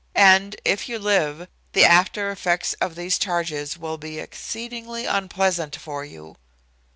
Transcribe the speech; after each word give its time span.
And, 0.15 0.55
if 0.65 0.89
you 0.89 0.97
live, 0.97 1.47
the 1.73 1.85
after 1.85 2.31
effects 2.31 2.73
of 2.81 2.95
these 2.95 3.19
charges 3.19 3.77
will 3.77 3.99
be 3.99 4.17
exceedingly 4.17 5.05
unpleasant 5.05 5.75
for 5.75 6.03
you." 6.03 6.37